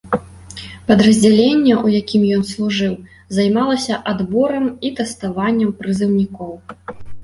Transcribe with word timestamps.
Падраздзяленне, 0.87 1.73
у 1.83 1.87
якім 1.99 2.25
ён 2.39 2.43
служыў, 2.53 2.93
займалася 3.41 4.03
адборам 4.15 4.65
і 4.89 4.95
тэставаннем 5.01 5.71
прызыўнікоў. 5.81 6.53